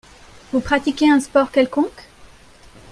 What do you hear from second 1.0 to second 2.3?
un sport quelconque?